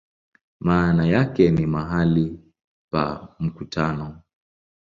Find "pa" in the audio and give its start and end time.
2.91-3.35